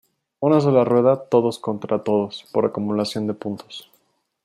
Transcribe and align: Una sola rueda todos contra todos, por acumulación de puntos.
Una 0.39 0.59
sola 0.59 0.83
rueda 0.83 1.25
todos 1.29 1.59
contra 1.59 2.03
todos, 2.03 2.47
por 2.51 2.65
acumulación 2.65 3.27
de 3.27 3.35
puntos. 3.35 3.91